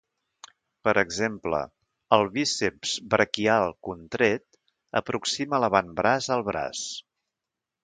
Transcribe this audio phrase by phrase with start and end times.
[0.87, 1.59] Per exemple,
[2.17, 4.45] el bíceps braquial contret
[5.03, 6.83] aproxima l'avantbraç al braç.